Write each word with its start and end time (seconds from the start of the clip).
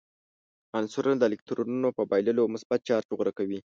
عنصرونه 0.79 1.17
د 1.19 1.23
الکترونونو 1.29 1.89
په 1.97 2.03
بایللو 2.11 2.51
مثبت 2.53 2.79
چارج 2.87 3.07
غوره 3.17 3.31
کوي. 3.37 3.59